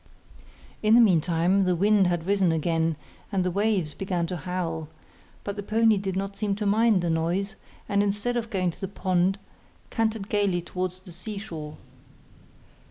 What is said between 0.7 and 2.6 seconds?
In the meantime the wind had risen